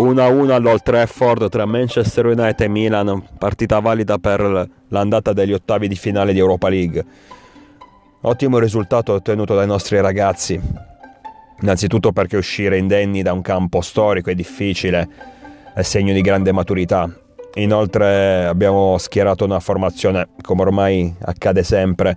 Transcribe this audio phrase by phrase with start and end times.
[0.00, 5.94] 1-1 all'Old Trafford tra Manchester United e Milan, partita valida per l'andata degli ottavi di
[5.94, 7.04] finale di Europa League.
[8.22, 10.58] Ottimo risultato ottenuto dai nostri ragazzi,
[11.60, 15.08] innanzitutto perché uscire indenni da un campo storico è difficile,
[15.74, 17.12] è segno di grande maturità.
[17.54, 22.16] Inoltre abbiamo schierato una formazione, come ormai accade sempre,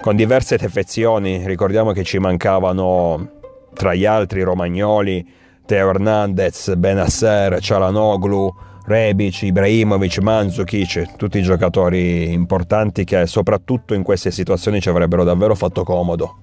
[0.00, 1.44] con diverse defezioni.
[1.44, 3.30] Ricordiamo che ci mancavano
[3.72, 8.54] tra gli altri Romagnoli, Teo Hernandez, Benasser, Cialanoglu,
[8.84, 15.82] Rebic, Ibrahimovic, Mandzukic, tutti giocatori importanti che soprattutto in queste situazioni ci avrebbero davvero fatto
[15.82, 16.36] comodo.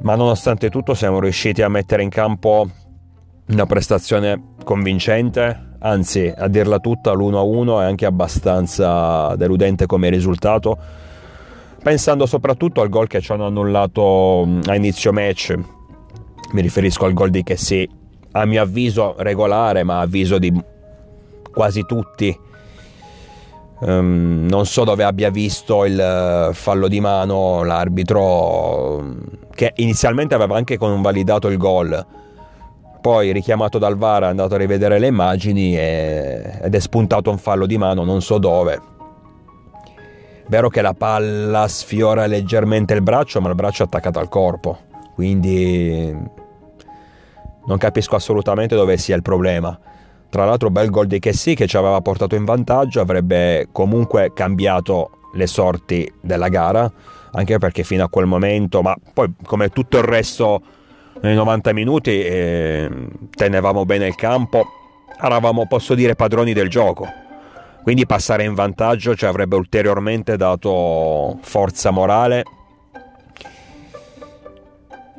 [0.00, 2.66] Ma nonostante tutto siamo riusciti a mettere in campo
[3.48, 10.78] una prestazione convincente, anzi a dirla tutta l'1-1 è anche abbastanza deludente come risultato,
[11.82, 15.58] pensando soprattutto al gol che ci hanno annullato a inizio match,
[16.52, 17.88] mi riferisco al gol di Chessy,
[18.32, 20.52] a mio avviso regolare, ma avviso di
[21.52, 22.38] quasi tutti.
[23.80, 29.04] Um, non so dove abbia visto il eh, fallo di mano l'arbitro
[29.52, 32.06] che inizialmente aveva anche convalidato il gol.
[33.00, 37.38] Poi richiamato dal VAR è andato a rivedere le immagini e, ed è spuntato un
[37.38, 38.80] fallo di mano non so dove.
[40.46, 44.78] Vero che la palla sfiora leggermente il braccio ma il braccio è attaccato al corpo.
[45.14, 46.40] Quindi
[47.66, 49.78] non capisco assolutamente dove sia il problema.
[50.28, 55.10] Tra l'altro bel gol di Chessy che ci aveva portato in vantaggio, avrebbe comunque cambiato
[55.34, 56.90] le sorti della gara,
[57.32, 60.62] anche perché fino a quel momento, ma poi come tutto il resto
[61.20, 62.90] nei 90 minuti eh,
[63.34, 64.66] tenevamo bene il campo,
[65.20, 67.06] eravamo, posso dire, padroni del gioco.
[67.82, 72.44] Quindi passare in vantaggio ci avrebbe ulteriormente dato forza morale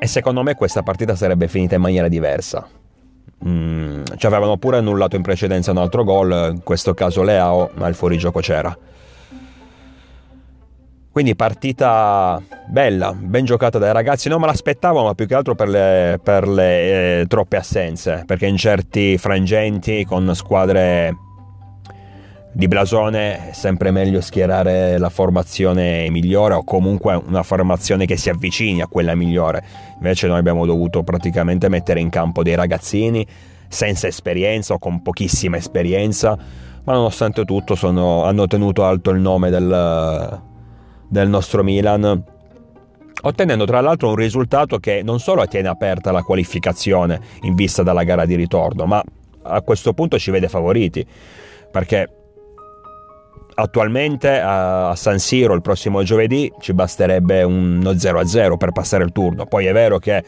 [0.04, 2.68] e secondo me questa partita sarebbe finita in maniera diversa.
[3.48, 7.88] Mm, ci avevano pure annullato in precedenza un altro gol, in questo caso Leao, ma
[7.88, 8.78] il fuorigioco c'era.
[11.10, 15.70] Quindi partita bella, ben giocata dai ragazzi, non me l'aspettavo ma più che altro per
[15.70, 21.16] le, per le eh, troppe assenze, perché in certi frangenti con squadre
[22.56, 28.30] di blasone è sempre meglio schierare la formazione migliore o comunque una formazione che si
[28.30, 29.64] avvicini a quella migliore.
[29.96, 33.26] Invece noi abbiamo dovuto praticamente mettere in campo dei ragazzini
[33.68, 36.38] senza esperienza o con pochissima esperienza,
[36.84, 40.42] ma nonostante tutto sono, hanno tenuto alto il nome del,
[41.08, 42.24] del nostro Milan
[43.26, 48.04] ottenendo tra l'altro un risultato che non solo tiene aperta la qualificazione in vista della
[48.04, 49.02] gara di ritorno, ma
[49.44, 51.06] a questo punto ci vede favoriti,
[51.72, 52.23] perché
[53.56, 59.46] attualmente a San Siro il prossimo giovedì ci basterebbe uno 0-0 per passare il turno.
[59.46, 60.24] Poi è vero che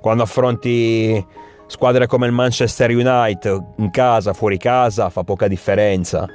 [0.00, 1.24] quando affronti
[1.66, 6.26] squadre come il Manchester United in casa, fuori casa, fa poca differenza.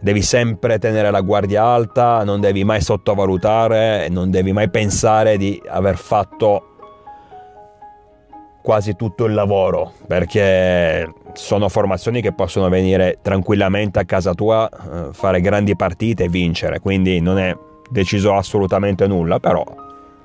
[0.00, 5.60] Devi sempre tenere la guardia alta, non devi mai sottovalutare, non devi mai pensare di
[5.66, 6.77] aver fatto
[8.62, 15.12] quasi tutto il lavoro, perché sono formazioni che possono venire tranquillamente a casa tua, eh,
[15.12, 17.56] fare grandi partite e vincere, quindi non è
[17.90, 19.64] deciso assolutamente nulla, però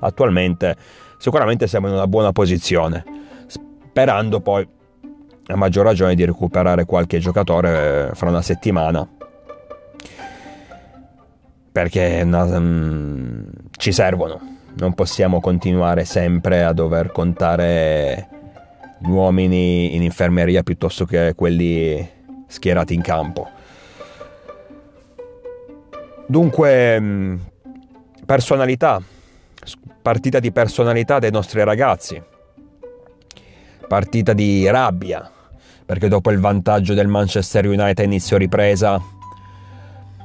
[0.00, 0.76] attualmente
[1.18, 3.04] sicuramente siamo in una buona posizione,
[3.46, 4.66] sperando poi
[5.46, 9.08] a maggior ragione di recuperare qualche giocatore eh, fra una settimana.
[11.72, 13.46] Perché um,
[13.76, 18.28] ci servono, non possiamo continuare sempre a dover contare
[19.02, 22.08] uomini in infermeria piuttosto che quelli
[22.46, 23.48] schierati in campo.
[26.26, 27.36] Dunque, mm,
[28.24, 29.00] personalità,
[30.00, 32.20] partita di personalità dei nostri ragazzi,
[33.86, 35.30] partita di rabbia,
[35.84, 39.00] perché dopo il vantaggio del Manchester United inizio ripresa,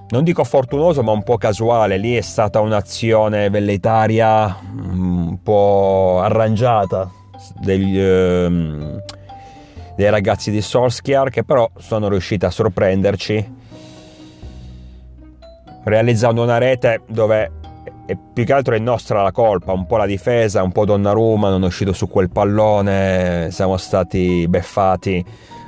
[0.10, 6.20] non dico fortunoso ma un po' casuale, lì è stata un'azione velleitaria mm, un po'
[6.22, 7.10] arrangiata,
[7.60, 9.02] degli, ehm,
[9.96, 13.58] dei ragazzi di Solskjaer che però sono riusciti a sorprenderci
[15.84, 17.52] realizzando una rete dove
[18.06, 21.52] e più che altro è nostra la colpa, un po' la difesa, un po' Donnarumma,
[21.52, 25.24] non è uscito su quel pallone, siamo stati beffati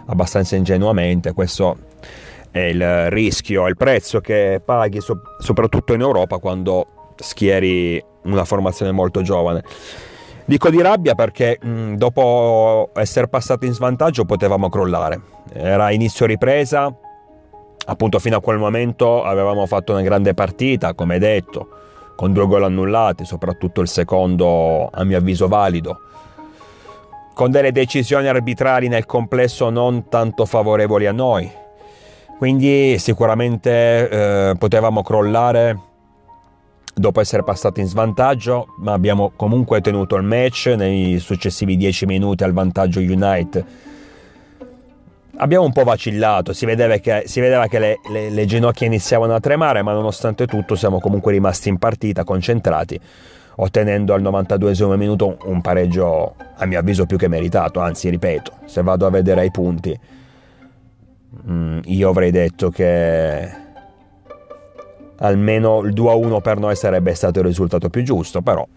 [0.07, 1.77] abbastanza ingenuamente, questo
[2.51, 4.99] è il rischio, il prezzo che paghi
[5.39, 9.63] soprattutto in Europa quando schieri una formazione molto giovane.
[10.45, 15.21] Dico di rabbia perché mh, dopo essere passati in svantaggio potevamo crollare.
[15.53, 16.93] Era inizio ripresa,
[17.85, 21.69] appunto fino a quel momento avevamo fatto una grande partita, come detto,
[22.15, 25.99] con due gol annullati, soprattutto il secondo a mio avviso valido.
[27.33, 31.51] con delle decisioni arbitrali nel complesso non tanto favorevoli a noi.
[32.41, 35.77] Quindi sicuramente eh, potevamo crollare
[36.91, 42.43] dopo essere passati in svantaggio, ma abbiamo comunque tenuto il match nei successivi 10 minuti
[42.43, 43.63] al vantaggio United.
[45.35, 49.35] Abbiamo un po' vacillato, si vedeva che, si vedeva che le, le, le ginocchia iniziavano
[49.35, 52.99] a tremare, ma nonostante tutto siamo comunque rimasti in partita, concentrati
[53.53, 58.81] ottenendo al 92 minuto un pareggio a mio avviso più che meritato, anzi ripeto, se
[58.81, 59.99] vado a vedere i punti,
[61.49, 63.49] mm, io avrei detto che
[65.17, 68.67] almeno il 2-1 per noi sarebbe stato il risultato più giusto, però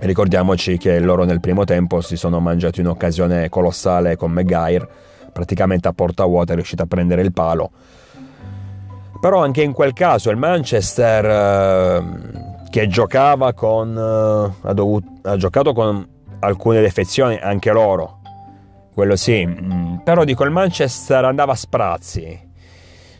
[0.00, 4.88] ricordiamoci che loro nel primo tempo si sono mangiati un'occasione colossale con Maguire,
[5.32, 7.70] praticamente a porta vuota è riuscito a prendere il palo.
[9.20, 12.04] Però anche in quel caso il Manchester eh,
[12.70, 16.06] che giocava con uh, ha, dovuto, ha, giocato con
[16.40, 18.17] alcune defezioni anche loro
[18.98, 22.46] quello sì mm, però dico il Manchester andava a sprazzi.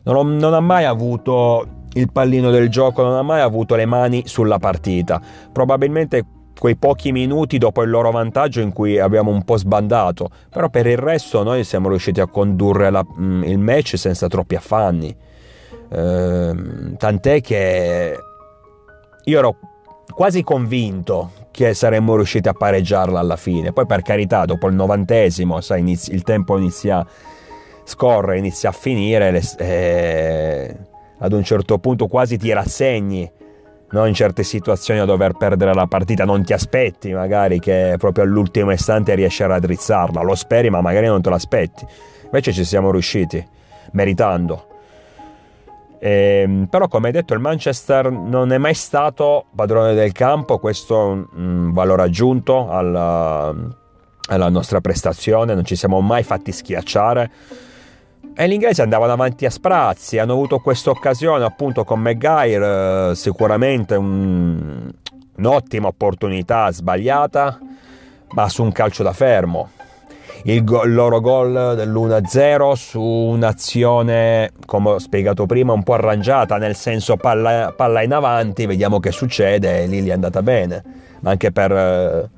[0.02, 3.86] Non, ho, non, ha mai avuto il pallino del gioco non ha mai avuto le
[3.86, 5.20] mani sulla partita.
[5.52, 6.24] Probabilmente
[6.58, 10.30] quei pochi minuti dopo il loro vantaggio in cui abbiamo un po' sbandato.
[10.50, 14.56] Però per il resto noi siamo riusciti a condurre la, mm, il match senza troppi
[14.56, 15.14] affanni.
[15.90, 18.18] Ehm, tant'è che
[19.24, 19.56] io ero
[20.12, 23.72] quasi convinto che saremmo riusciti a pareggiarla alla fine.
[23.72, 27.06] Poi per carità, dopo il novantesimo, sai, inizi, il tempo inizia a
[27.82, 30.76] scorrere, inizia a finire, le, eh,
[31.18, 33.28] ad un certo punto quasi ti rassegni
[33.90, 34.06] no?
[34.06, 38.70] in certe situazioni a dover perdere la partita, non ti aspetti magari che proprio all'ultimo
[38.70, 41.84] istante riesci a raddrizzarla, lo speri ma magari non te l'aspetti.
[42.26, 43.44] Invece ci siamo riusciti,
[43.94, 44.77] meritando.
[46.00, 51.04] Eh, però come detto il Manchester non è mai stato padrone del campo, questo è
[51.04, 53.52] un, un valore aggiunto alla,
[54.28, 57.30] alla, nostra prestazione, non ci siamo mai fatti schiacciare.
[58.34, 63.14] E gli inglesi andavano avanti a sprazzi, hanno avuto questa occasione appunto con Maguire, eh,
[63.16, 64.88] sicuramente un,
[65.36, 67.58] un'ottima opportunità sbagliata,
[68.30, 69.70] ma su un calcio da fermo
[70.44, 76.56] il, go- il loro gol dell'1-0 su un'azione, come ho spiegato prima, un po' arrangiata,
[76.58, 80.82] nel senso palla, palla in avanti, vediamo che succede lì gli è andata bene,
[81.20, 82.28] ma anche per eh,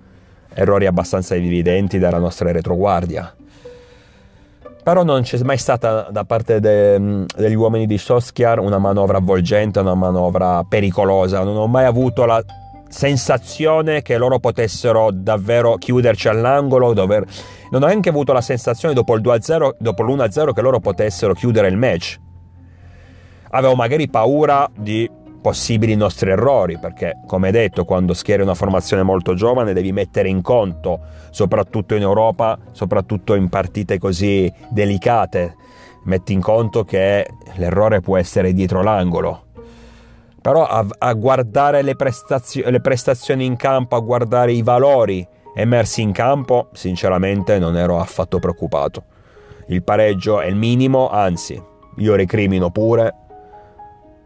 [0.55, 3.35] errori abbastanza evidenti della nostra retroguardia.
[4.83, 9.79] Però non c'è mai stata da parte de, degli uomini di Soskiar una manovra avvolgente,
[9.81, 11.45] una manovra pericolosa.
[11.45, 12.43] Non ho mai avuto la
[12.91, 17.25] sensazione che loro potessero davvero chiuderci all'angolo, dover...
[17.71, 21.69] non ho neanche avuto la sensazione dopo il 2-0, dopo l'1-0 che loro potessero chiudere
[21.69, 22.19] il match.
[23.51, 25.09] Avevo magari paura di
[25.41, 30.43] possibili nostri errori, perché come detto, quando schieri una formazione molto giovane devi mettere in
[30.43, 31.01] conto,
[31.31, 35.55] soprattutto in Europa, soprattutto in partite così delicate,
[36.05, 39.45] metti in conto che l'errore può essere dietro l'angolo
[40.41, 46.01] però a, a guardare le, prestazio- le prestazioni in campo, a guardare i valori emersi
[46.01, 49.05] in campo, sinceramente non ero affatto preoccupato.
[49.69, 51.61] Il pareggio è il minimo, anzi,
[51.97, 53.15] io recrimino pure.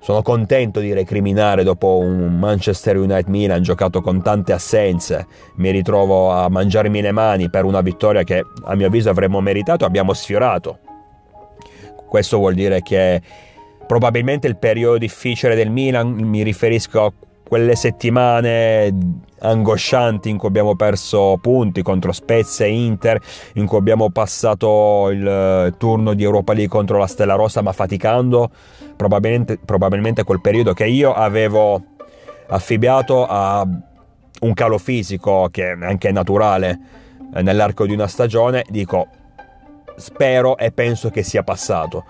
[0.01, 5.27] Sono contento di recriminare dopo un Manchester United Milan giocato con tante assenze.
[5.57, 9.87] Mi ritrovo a mangiarmi le mani per una vittoria che a mio avviso avremmo meritato,
[9.87, 10.79] abbiamo sfiorato.
[12.07, 13.21] Questo vuol dire che
[13.87, 17.13] probabilmente il periodo difficile del Milan, mi riferisco a
[17.47, 18.93] quelle settimane
[19.39, 23.21] angoscianti in cui abbiamo perso punti contro Spezia e Inter,
[23.55, 28.51] in cui abbiamo passato il turno di Europa League contro la Stella Rossa ma faticando,
[28.97, 31.83] probabilmente, probabilmente quel periodo che io avevo
[32.49, 33.67] affibbiato a
[34.41, 36.79] un calo fisico che anche è naturale
[37.43, 39.07] nell'arco di una stagione, dico
[39.97, 42.05] spero e penso che sia passato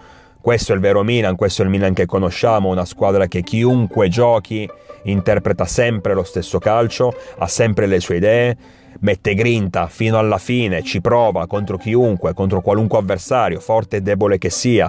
[0.44, 4.10] questo è il vero Milan, questo è il Milan che conosciamo, una squadra che chiunque
[4.10, 4.68] giochi
[5.04, 8.54] interpreta sempre lo stesso calcio, ha sempre le sue idee,
[9.00, 14.36] mette grinta fino alla fine, ci prova contro chiunque, contro qualunque avversario, forte e debole
[14.36, 14.86] che sia.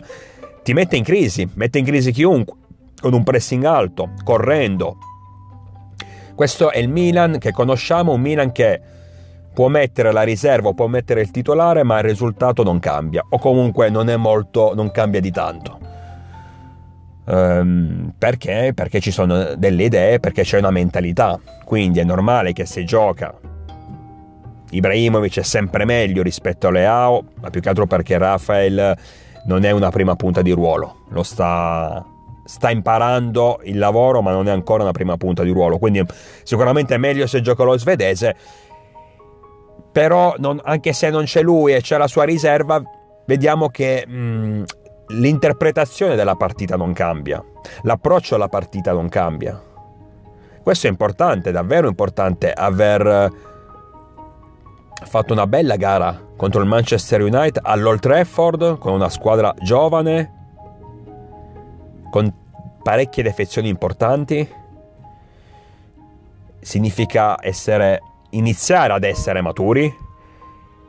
[0.62, 2.58] Ti mette in crisi, mette in crisi chiunque,
[3.00, 4.98] con un pressing alto, correndo.
[6.36, 8.82] Questo è il Milan che conosciamo, un Milan che
[9.56, 13.90] può mettere la riserva può mettere il titolare, ma il risultato non cambia, o comunque
[13.90, 15.80] non è molto, non cambia di tanto.
[17.24, 18.74] Um, perché?
[18.76, 21.40] Perché ci sono delle idee, perché c'è una mentalità.
[21.64, 23.34] Quindi è normale che se gioca
[24.70, 28.96] Ibrahimovic è sempre meglio rispetto a Leao, ma più che altro perché Rafael
[29.46, 32.06] non è una prima punta di ruolo, lo sta,
[32.44, 35.78] sta imparando il lavoro, ma non è ancora una prima punta di ruolo.
[35.78, 36.04] Quindi
[36.44, 38.36] sicuramente è meglio se gioca lo svedese
[39.96, 42.84] però non, anche se non c'è lui e c'è la sua riserva,
[43.26, 44.64] vediamo che mh,
[45.08, 47.42] l'interpretazione della partita non cambia,
[47.84, 49.58] l'approccio alla partita non cambia.
[50.62, 53.32] Questo è importante, davvero importante, aver
[55.06, 60.34] fatto una bella gara contro il Manchester United all'Old Trafford con una squadra giovane,
[62.10, 62.34] con
[62.84, 64.46] parecchie defezioni importanti.
[66.60, 68.02] Significa essere,
[68.38, 69.94] iniziare ad essere maturi,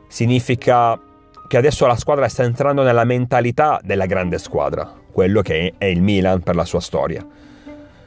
[0.07, 0.99] significa
[1.47, 6.01] che adesso la squadra sta entrando nella mentalità della grande squadra, quello che è il
[6.01, 7.25] Milan per la sua storia.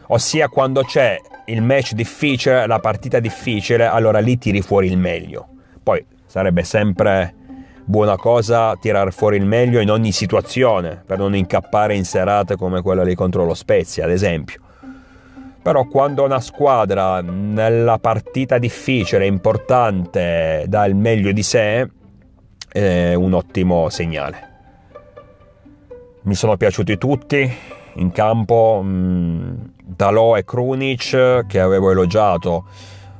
[0.09, 5.49] Ossia quando c'è il match difficile, la partita difficile, allora lì tiri fuori il meglio.
[5.82, 7.35] Poi sarebbe sempre
[7.85, 12.82] buona cosa tirar fuori il meglio in ogni situazione, per non incappare in serate come
[12.82, 14.61] quella lì contro lo Spezia, ad esempio.
[15.62, 21.87] Però quando una squadra nella partita difficile, importante, dà il meglio di sé,
[22.67, 24.49] è un ottimo segnale.
[26.23, 27.52] Mi sono piaciuti tutti
[27.95, 32.64] in campo, mm, Dalò e Krunic che avevo elogiato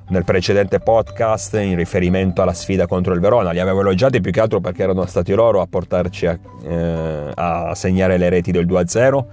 [0.09, 3.51] nel precedente podcast in riferimento alla sfida contro il Verona.
[3.51, 7.75] Li avevo elogiati più che altro perché erano stati loro a portarci a, eh, a
[7.75, 9.27] segnare le reti del 2-0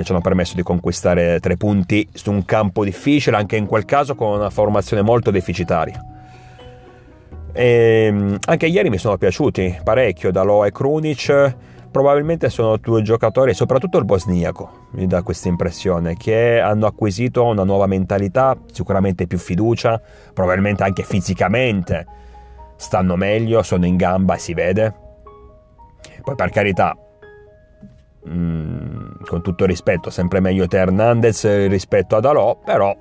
[0.00, 3.84] che ci hanno permesso di conquistare tre punti su un campo difficile, anche in quel
[3.84, 6.02] caso con una formazione molto deficitaria.
[7.52, 11.56] E ehm, anche ieri mi sono piaciuti parecchio Dalò e Krunic
[11.90, 17.64] probabilmente sono due giocatori, soprattutto il bosniaco, mi dà questa impressione, che hanno acquisito una
[17.64, 20.00] nuova mentalità, sicuramente più fiducia,
[20.32, 22.06] probabilmente anche fisicamente
[22.76, 24.94] stanno meglio, sono in gamba, si vede.
[26.22, 26.96] Poi per carità,
[28.28, 32.96] mm, con tutto rispetto, sempre meglio te Hernandez rispetto ad Alò, però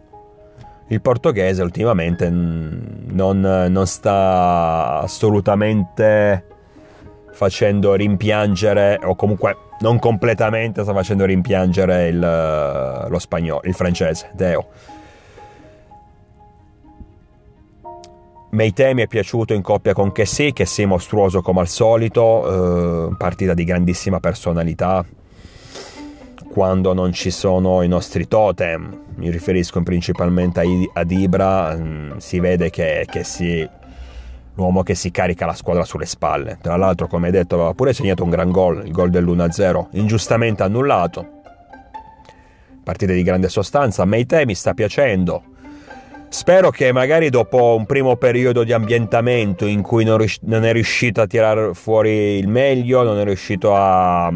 [0.88, 6.46] il portoghese ultimamente non, non sta assolutamente
[7.32, 14.68] facendo rimpiangere, o comunque non completamente, sta facendo rimpiangere il, lo spagnolo, il francese, Deo.
[18.52, 23.54] Meite mi è piaciuto in coppia con Kessi, Kessi mostruoso come al solito, eh, partita
[23.54, 25.06] di grandissima personalità.
[26.52, 30.64] Quando non ci sono i nostri totem, mi riferisco principalmente
[30.94, 33.70] ad Ibra, mm, si vede che Kessi
[34.56, 36.58] l'uomo che si carica la squadra sulle spalle.
[36.60, 41.38] Tra l'altro, come detto, aveva pure segnato un gran gol, il gol dell'1-0, ingiustamente annullato.
[42.84, 45.49] Partite di grande sostanza, Meite mi sta piacendo.
[46.30, 51.28] Spero che magari dopo un primo periodo di ambientamento in cui non, è riuscito a
[51.28, 54.32] tirare fuori il meglio, non è riuscito a,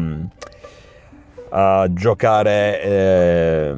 [1.50, 2.82] a giocare...
[2.82, 3.74] Eh,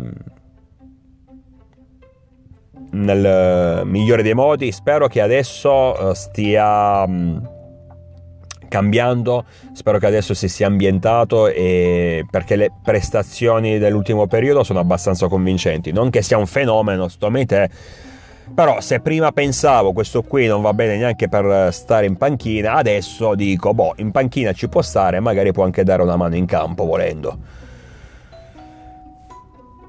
[2.96, 4.72] nel migliore dei modi.
[4.72, 7.38] Spero che adesso eh, stia mm,
[8.68, 15.92] cambiando, spero che adesso si sia ambientato perché le prestazioni dell'ultimo periodo sono abbastanza convincenti.
[15.92, 17.70] Non che sia un fenomeno, sto te.
[18.54, 23.34] Però se prima pensavo questo qui non va bene neanche per stare in panchina, adesso
[23.34, 26.84] dico, boh, in panchina ci può stare, magari può anche dare una mano in campo
[26.84, 27.64] volendo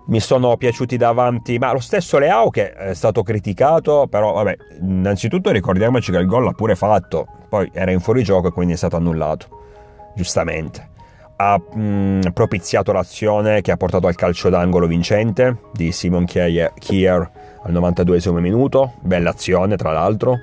[0.08, 5.52] mi sono piaciuti davanti, ma lo stesso Leao che è stato criticato, però vabbè, innanzitutto
[5.52, 8.96] ricordiamoci che il gol l'ha pure fatto, poi era in fuorigioco e quindi è stato
[8.96, 9.48] annullato,
[10.16, 10.96] giustamente.
[11.40, 17.32] Ha mh, propiziato l'azione che ha portato al calcio d'angolo vincente di Simon Kier
[17.64, 20.38] al 92 minuto, bella azione tra l'altro.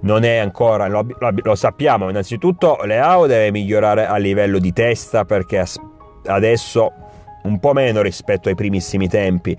[0.00, 5.64] Non è ancora, lo, lo sappiamo, innanzitutto Leao deve migliorare a livello di testa perché
[6.26, 6.92] adesso
[7.46, 9.56] un po' meno rispetto ai primissimi tempi,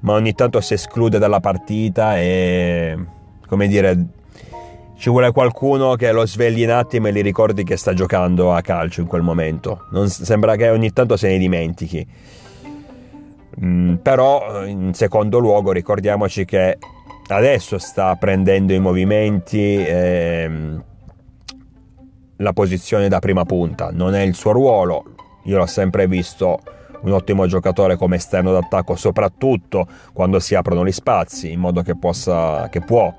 [0.00, 2.96] ma ogni tanto si esclude dalla partita e,
[3.46, 4.06] come dire,
[4.96, 8.60] ci vuole qualcuno che lo svegli un attimo e gli ricordi che sta giocando a
[8.60, 9.86] calcio in quel momento.
[9.90, 12.06] Non, sembra che ogni tanto se ne dimentichi.
[13.62, 16.78] Mm, però, in secondo luogo, ricordiamoci che
[17.28, 19.84] adesso sta prendendo i movimenti.
[19.86, 20.84] Ehm,
[22.38, 25.04] la posizione da prima punta non è il suo ruolo.
[25.44, 26.60] Io l'ho sempre visto
[27.04, 31.96] un ottimo giocatore come esterno d'attacco, soprattutto quando si aprono gli spazi, in modo che,
[31.96, 33.12] possa, che può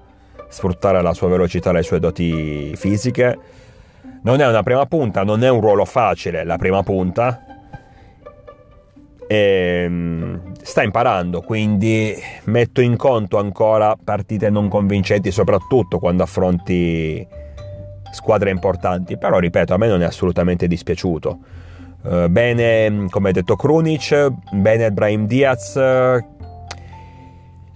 [0.49, 3.37] sfruttare la sua velocità e le sue doti fisiche.
[4.23, 7.41] Non è una prima punta, non è un ruolo facile la prima punta.
[9.27, 12.15] E ehm, sta imparando, quindi
[12.45, 17.27] metto in conto ancora partite non convincenti, soprattutto quando affronti
[18.11, 19.17] squadre importanti.
[19.17, 21.39] Però ripeto, a me non è assolutamente dispiaciuto.
[22.07, 25.73] Eh, bene, come ha detto Krunic, bene Brahim Diaz,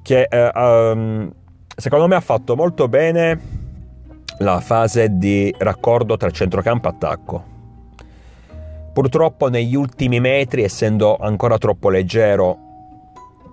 [0.03, 1.31] che um,
[1.75, 3.39] secondo me ha fatto molto bene
[4.39, 7.43] la fase di raccordo tra centrocampo e attacco.
[8.93, 12.57] Purtroppo negli ultimi metri, essendo ancora troppo leggero,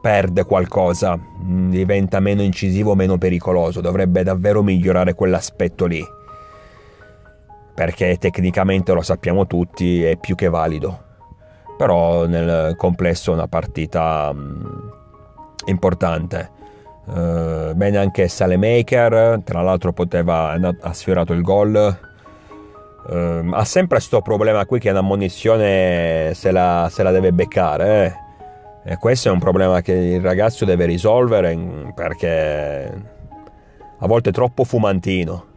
[0.03, 6.05] perde qualcosa, diventa meno incisivo, meno pericoloso, dovrebbe davvero migliorare quell'aspetto lì,
[7.77, 10.99] perché tecnicamente lo sappiamo tutti, è più che valido,
[11.77, 14.35] però nel complesso è una partita
[15.67, 16.51] importante.
[17.05, 21.99] Uh, bene anche Salemaker, tra l'altro poteva, ha sfiorato il gol.
[23.09, 28.07] Uh, ha sempre questo problema qui che una munizione se la, se la deve beccare.
[28.85, 28.93] Eh.
[28.93, 32.91] E questo è un problema che il ragazzo deve risolvere perché
[33.99, 35.56] a volte è troppo fumantino.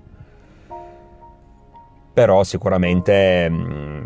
[2.19, 4.05] Però sicuramente um,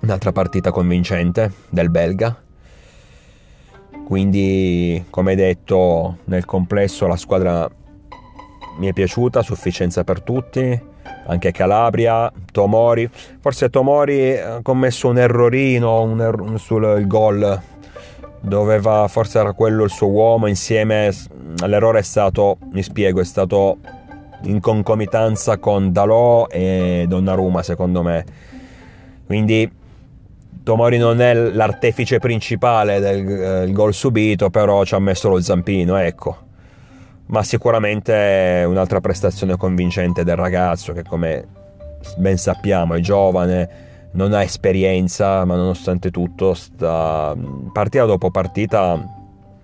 [0.00, 2.36] un'altra partita convincente del belga.
[4.04, 7.70] Quindi, come detto, nel complesso la squadra
[8.78, 10.76] mi è piaciuta, sufficienza per tutti,
[11.28, 13.08] anche Calabria, Tomori.
[13.38, 17.60] Forse Tomori ha commesso un errorino un erro, sul gol,
[18.40, 21.14] doveva, forse era quello il suo uomo, insieme
[21.60, 23.78] all'errore è stato, mi spiego, è stato
[24.42, 28.24] in concomitanza con Dalò e Donnarumma secondo me.
[29.26, 29.70] Quindi
[30.62, 33.28] Tomori non è l'artefice principale del
[33.68, 36.48] eh, gol subito, però ci ha messo lo zampino, ecco.
[37.26, 41.46] Ma sicuramente un'altra prestazione convincente del ragazzo che come
[42.16, 43.68] ben sappiamo è giovane,
[44.12, 47.34] non ha esperienza, ma nonostante tutto sta
[47.72, 49.18] partita dopo partita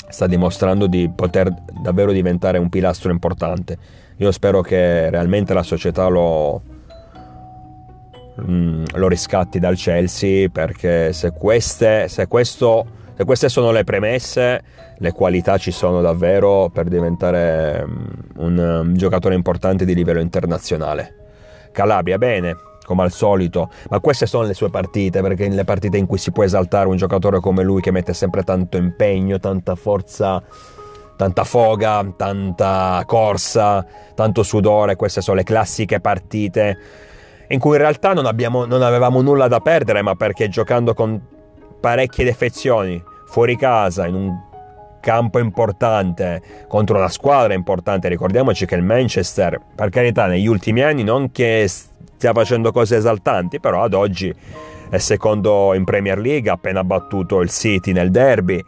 [0.09, 1.53] sta dimostrando di poter
[1.83, 3.79] davvero diventare un pilastro importante.
[4.19, 6.63] Io spero che realmente la società lo,
[8.41, 14.63] Mm, lo riscatti dal Chelsea perché se queste, se, questo, se queste sono le premesse,
[14.99, 18.05] le qualità ci sono davvero per diventare mm,
[18.37, 21.15] un, un giocatore importante di livello internazionale.
[21.73, 26.05] Calabria bene, come al solito, ma queste sono le sue partite, perché nelle partite in
[26.05, 30.43] cui si può esaltare un giocatore come lui che mette sempre tanto impegno, tanta forza,
[31.17, 36.79] tanta foga, tanta corsa, tanto sudore, queste sono le classiche partite
[37.49, 41.21] in cui in realtà non, abbiamo, non avevamo nulla da perdere, ma perché giocando con
[41.81, 44.45] parecchie defezioni fuori casa, in un
[45.01, 51.05] campo importante, contro una squadra importante, ricordiamoci che il Manchester, per carità, negli ultimi anni
[51.05, 54.35] non che stia facendo cose esaltanti, però ad oggi
[54.89, 58.65] è secondo in Premier League, ha appena battuto il City nel derby,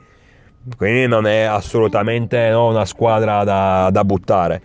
[0.76, 4.60] quindi non è assolutamente no, una squadra da, da buttare.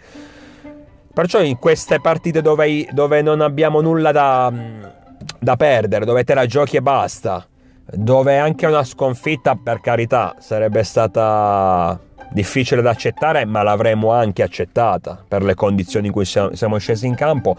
[1.14, 4.52] Perciò in queste partite dove, dove non abbiamo nulla da,
[5.40, 7.46] da, perdere, dove te la giochi e basta,
[7.86, 12.00] dove anche una sconfitta, per carità, sarebbe stata
[12.32, 17.14] difficile da accettare, ma l'avremmo anche accettata per le condizioni in cui siamo, scesi in
[17.14, 17.56] campo.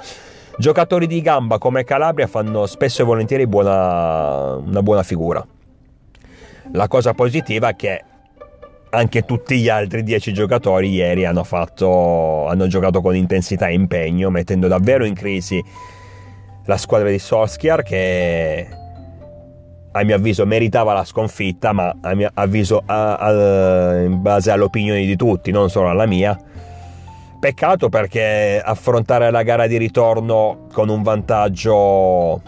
[0.58, 5.46] Giocatori di gamba come Calabria fanno spesso e volentieri buona, una buona figura.
[6.72, 8.02] La cosa positiva è che
[8.94, 14.30] anche tutti gli altri 10 giocatori ieri hanno, fatto, hanno giocato con intensità e impegno,
[14.30, 15.62] mettendo davvero in crisi
[16.66, 18.68] la squadra di Solskjaer che
[19.96, 25.04] a mio avviso meritava la sconfitta, ma a mio avviso a, a, in base all'opinione
[25.04, 26.36] di tutti, non solo alla mia.
[27.38, 32.40] Peccato perché affrontare la gara di ritorno con un vantaggio,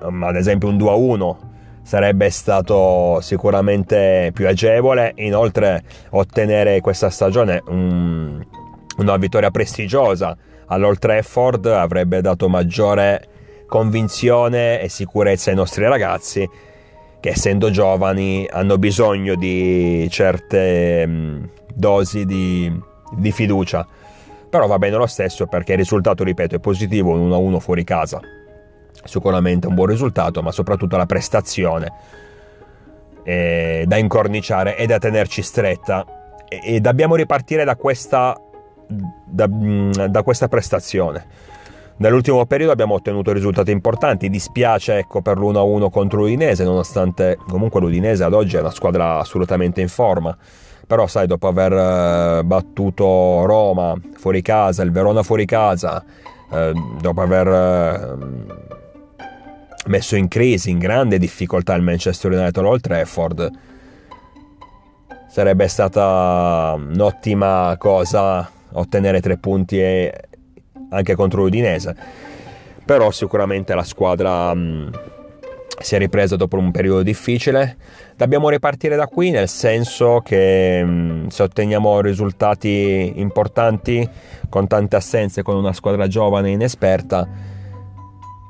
[0.00, 1.47] ad esempio un 2-1,
[1.88, 5.14] sarebbe stato sicuramente più agevole.
[5.16, 8.44] Inoltre ottenere questa stagione un,
[8.98, 16.46] una vittoria prestigiosa all'Old Trafford avrebbe dato maggiore convinzione e sicurezza ai nostri ragazzi
[17.20, 22.70] che essendo giovani hanno bisogno di certe mh, dosi di,
[23.16, 23.86] di fiducia.
[24.50, 28.20] Però va bene lo stesso perché il risultato, ripeto, è positivo, un 1-1 fuori casa
[29.08, 31.92] sicuramente un buon risultato, ma soprattutto la prestazione
[33.24, 36.04] eh, da incorniciare e da tenerci stretta.
[36.48, 38.34] E, dobbiamo ripartire da questa,
[39.26, 41.26] da, mm, da questa prestazione.
[41.98, 48.22] Nell'ultimo periodo abbiamo ottenuto risultati importanti, dispiace ecco, per l'1-1 contro l'Udinese, nonostante comunque l'Udinese
[48.22, 50.36] ad oggi è una squadra assolutamente in forma.
[50.86, 56.02] Però sai, dopo aver eh, battuto Roma fuori casa, il Verona fuori casa,
[56.50, 58.77] eh, dopo aver eh,
[59.86, 63.50] messo in crisi, in grande difficoltà il Manchester United all'Old Trafford,
[65.28, 69.80] sarebbe stata un'ottima cosa ottenere tre punti
[70.90, 71.96] anche contro l'Udinese.
[72.84, 74.54] Però sicuramente la squadra
[75.80, 77.76] si è ripresa dopo un periodo difficile.
[78.16, 84.08] Dobbiamo ripartire da qui nel senso che mm, se otteniamo risultati importanti
[84.48, 87.28] con tante assenze, con una squadra giovane e inesperta,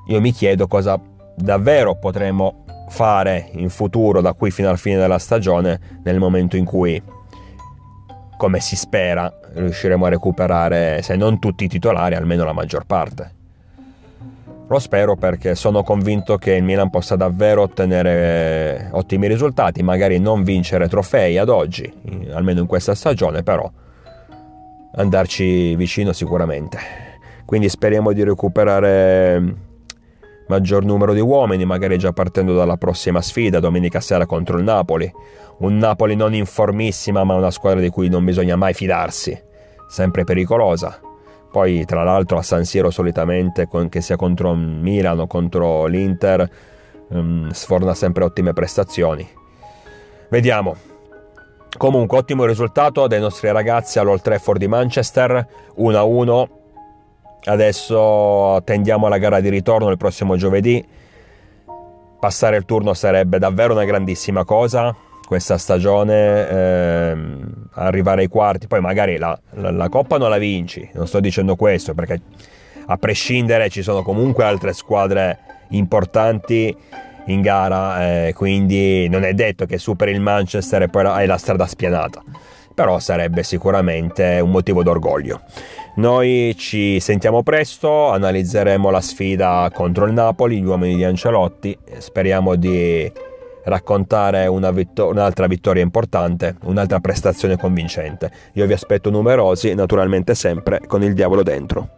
[0.07, 0.99] io mi chiedo cosa
[1.39, 6.65] davvero potremo fare in futuro da qui fino alla fine della stagione nel momento in
[6.65, 7.01] cui
[8.37, 13.37] come si spera riusciremo a recuperare se non tutti i titolari almeno la maggior parte
[14.71, 20.43] lo spero perché sono convinto che il Milan possa davvero ottenere ottimi risultati, magari non
[20.43, 21.91] vincere trofei ad oggi,
[22.33, 23.71] almeno in questa stagione, però
[24.97, 26.79] andarci vicino sicuramente.
[27.47, 29.68] Quindi speriamo di recuperare
[30.49, 35.11] maggior numero di uomini, magari già partendo dalla prossima sfida, domenica sera contro il Napoli.
[35.59, 39.41] Un Napoli non informissima, ma una squadra di cui non bisogna mai fidarsi,
[39.89, 41.01] sempre pericolosa
[41.51, 46.49] poi tra l'altro a San Siro solitamente, che sia contro Milano contro l'Inter,
[47.09, 49.27] um, sforna sempre ottime prestazioni.
[50.29, 50.77] Vediamo.
[51.77, 55.47] Comunque ottimo risultato dei nostri ragazzi all'Old Trafford di Manchester,
[55.79, 56.49] 1-1.
[57.49, 60.85] Adesso attendiamo la gara di ritorno il prossimo giovedì.
[62.21, 64.95] Passare il turno sarebbe davvero una grandissima cosa
[65.29, 70.89] questa stagione ehm, arrivare ai quarti, poi magari la, la, la, Coppa non la vinci,
[70.95, 72.19] non sto dicendo questo perché
[72.87, 76.75] a prescindere ci sono comunque altre squadre importanti
[77.27, 81.37] in gara, eh, quindi non è detto che superi il Manchester e poi hai la
[81.37, 82.23] strada spianata,
[82.79, 85.41] però sarebbe sicuramente un motivo d'orgoglio.
[85.97, 92.55] Noi ci sentiamo presto, analizzeremo la sfida contro il Napoli, gli uomini di Ancelotti, speriamo
[92.55, 93.11] di
[93.65, 98.31] raccontare vittor- un'altra vittoria importante, un'altra prestazione convincente.
[98.53, 101.98] Io vi aspetto numerosi, naturalmente sempre con il diavolo dentro.